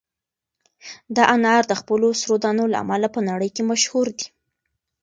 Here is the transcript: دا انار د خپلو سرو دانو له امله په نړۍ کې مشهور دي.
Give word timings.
دا 1.15 1.23
انار 1.35 1.63
د 1.67 1.73
خپلو 1.81 2.07
سرو 2.21 2.35
دانو 2.43 2.63
له 2.71 2.77
امله 2.83 3.07
په 3.15 3.19
نړۍ 3.29 3.49
کې 3.55 3.63
مشهور 3.71 4.07
دي. 4.17 4.27